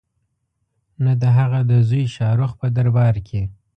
[1.03, 3.41] نه د هغه د زوی شاه رخ په دربار کې.